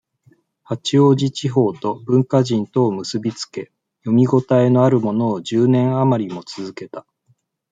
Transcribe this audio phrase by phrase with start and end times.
[0.63, 7.05] 八王子地方と、文化人とを結びつけ、読みごたえのあるものを、十年余りも続けた。